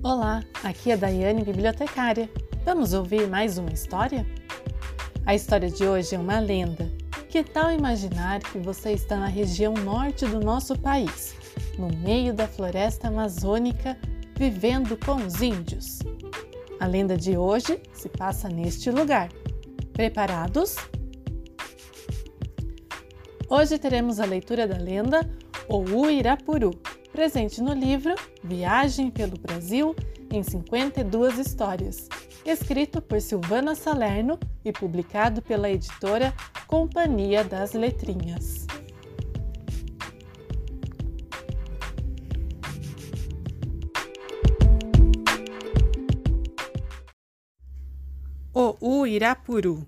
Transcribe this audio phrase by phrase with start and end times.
[0.00, 2.30] Olá, aqui é Daiane, bibliotecária.
[2.64, 4.24] Vamos ouvir mais uma história?
[5.26, 6.88] A história de hoje é uma lenda.
[7.28, 11.34] Que tal imaginar que você está na região norte do nosso país,
[11.76, 13.98] no meio da floresta amazônica,
[14.36, 15.98] vivendo com os índios?
[16.78, 19.28] A lenda de hoje se passa neste lugar.
[19.92, 20.76] Preparados?
[23.50, 25.28] Hoje teremos a leitura da lenda
[25.68, 26.70] O Uirapuru,
[27.18, 28.14] presente no livro
[28.44, 29.92] Viagem pelo Brasil
[30.30, 32.08] em 52 histórias,
[32.46, 36.32] escrito por Silvana Salerno e publicado pela editora
[36.68, 38.68] Companhia das Letrinhas.
[48.54, 49.84] O Uirapuru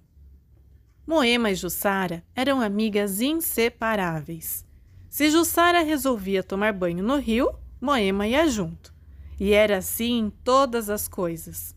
[1.07, 4.69] Moema e Jussara eram amigas inseparáveis.
[5.11, 8.95] Se Jussara resolvia tomar banho no rio, Moema ia junto.
[9.41, 11.75] E era assim em todas as coisas.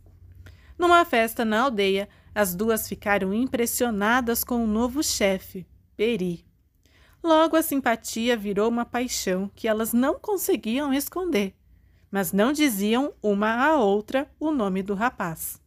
[0.78, 5.66] Numa festa na aldeia, as duas ficaram impressionadas com o novo chefe,
[5.98, 6.46] Peri.
[7.24, 11.56] Logo a simpatia virou uma paixão que elas não conseguiam esconder,
[12.12, 15.60] mas não diziam uma à outra o nome do rapaz.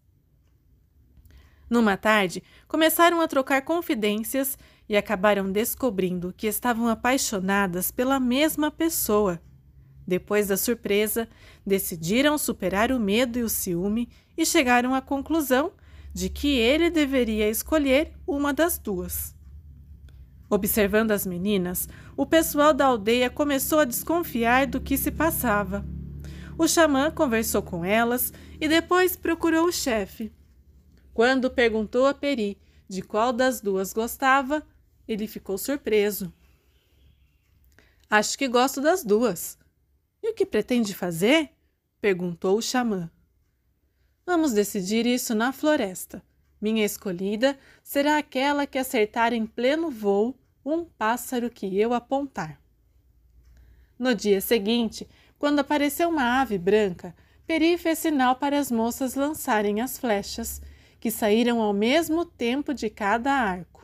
[1.68, 4.56] Numa tarde, começaram a trocar confidências
[4.88, 9.40] e acabaram descobrindo que estavam apaixonadas pela mesma pessoa.
[10.06, 11.28] Depois da surpresa,
[11.66, 15.72] decidiram superar o medo e o ciúme e chegaram à conclusão
[16.14, 19.34] de que ele deveria escolher uma das duas.
[20.48, 25.84] Observando as meninas, o pessoal da aldeia começou a desconfiar do que se passava.
[26.56, 30.32] O xamã conversou com elas e depois procurou o chefe.
[31.12, 34.62] Quando perguntou a Peri de qual das duas gostava,
[35.06, 36.32] ele ficou surpreso.
[38.08, 39.58] Acho que gosto das duas.
[40.22, 41.50] E o que pretende fazer?
[42.00, 43.10] perguntou o xamã.
[44.24, 46.22] Vamos decidir isso na floresta.
[46.60, 52.60] Minha escolhida será aquela que acertar em pleno voo um pássaro que eu apontar.
[53.98, 55.08] No dia seguinte,
[55.38, 57.14] quando apareceu uma ave branca,
[57.46, 60.60] Peri fez sinal para as moças lançarem as flechas,
[60.98, 63.75] que saíram ao mesmo tempo de cada arco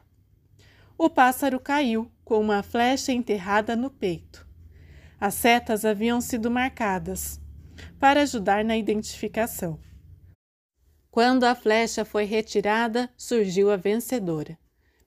[1.05, 4.47] o pássaro caiu com uma flecha enterrada no peito.
[5.19, 7.41] As setas haviam sido marcadas
[7.99, 9.81] para ajudar na identificação.
[11.11, 14.57] Quando a flecha foi retirada, surgiu a vencedora.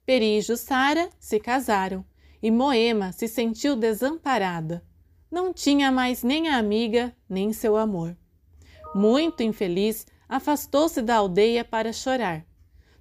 [0.06, 2.04] Peri e Jussara se casaram
[2.44, 4.84] e Moema se sentiu desamparada.
[5.32, 8.18] Não tinha mais nem a amiga, nem seu amor.
[8.94, 12.46] Muito infeliz, afastou-se da aldeia para chorar.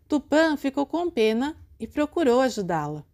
[0.06, 3.04] Tupã ficou com pena e procurou ajudá-la.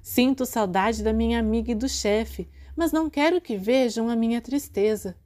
[0.00, 4.40] Sinto saudade da minha amiga e do chefe, mas não quero que vejam a minha
[4.40, 5.16] tristeza.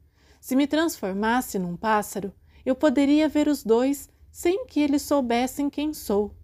[0.41, 2.33] Se me transformasse num pássaro,
[2.65, 6.35] eu poderia ver os dois sem que eles soubessem quem sou.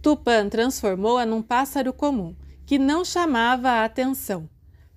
[0.00, 4.48] Tupã transformou-a num pássaro comum, que não chamava a atenção.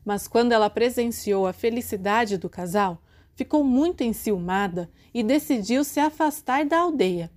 [0.06, 3.02] Mas quando ela presenciou a felicidade do casal,
[3.34, 7.32] ficou muito enciumada e decidiu se afastar da aldeia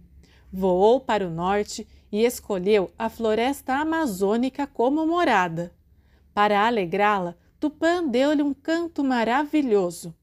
[0.56, 5.70] voou para o norte e escolheu a floresta amazônica como morada.
[6.32, 10.14] Para alegrá-la, Tupã deu-lhe um canto maravilhoso.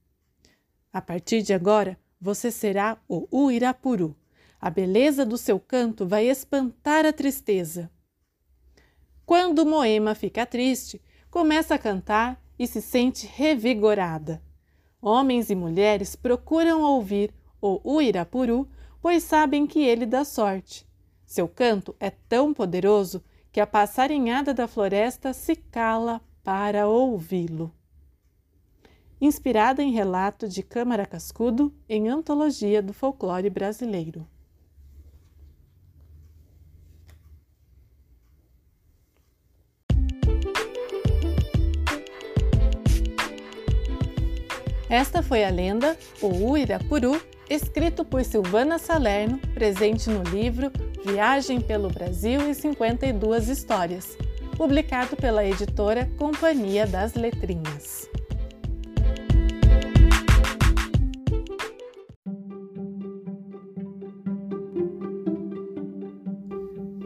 [0.92, 4.16] A partir de agora, você será o Uirapuru.
[4.60, 7.92] A beleza do seu canto vai espantar a tristeza.
[9.28, 14.42] Quando Moema fica triste, começa a cantar e se sente revigorada.
[15.00, 18.68] Homens e mulheres procuram ouvir o Uirapuru
[19.04, 20.88] pois sabem que ele dá sorte.
[21.26, 23.22] Seu canto é tão poderoso
[23.52, 27.70] que a passarinhada da floresta se cala para ouvi-lo.
[29.20, 34.26] Inspirada em relato de Câmara Cascudo em Antologia do Folclore Brasileiro.
[44.90, 47.20] Esta foi a lenda O Uirapuru
[47.50, 50.72] escrito por Silvana Salerno, presente no livro
[51.06, 54.18] Viagem pelo Brasil e 52 Histórias,
[54.56, 58.10] publicado pela editora Companhia das Letrinhas.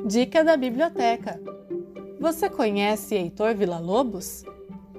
[0.06, 1.42] Dica da biblioteca:
[2.19, 4.44] Você conhece Heitor Villa-Lobos?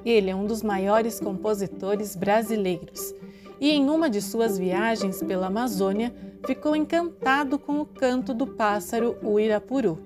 [0.04, 3.14] Ele é um dos maiores compositores brasileiros
[3.60, 6.14] e em uma de suas viagens pela Amazônia
[6.46, 9.98] ficou encantado com o canto do pássaro Uirapuru,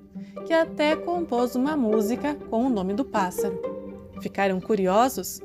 [0.46, 3.60] que até compôs uma música com o nome do pássaro.
[4.20, 5.40] Ficaram curiosos?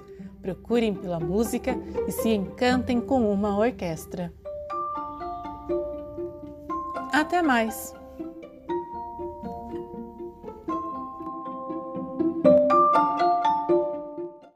[0.47, 1.77] procurem pela música
[2.07, 4.33] e se encantem com uma orquestra.
[7.11, 7.96] Até mais!